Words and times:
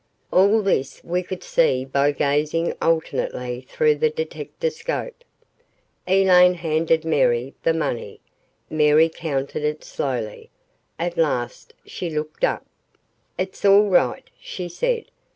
All 0.31 0.63
this 0.63 0.99
we 1.03 1.21
could 1.21 1.43
see 1.43 1.85
by 1.85 2.11
gazing 2.11 2.73
alternately 2.81 3.61
through 3.69 3.97
the 3.97 4.09
detectascope. 4.09 5.23
Elaine 6.07 6.55
handed 6.55 7.05
Mary 7.05 7.53
the 7.61 7.75
money. 7.75 8.19
Mary 8.67 9.09
counted 9.09 9.63
it 9.63 9.83
slowly. 9.83 10.49
At 10.97 11.19
last 11.19 11.75
she 11.85 12.09
looked 12.09 12.43
up. 12.43 12.65
"It's 13.37 13.63
all 13.63 13.89
right," 13.89 14.27
she 14.39 14.67
said. 14.67 15.05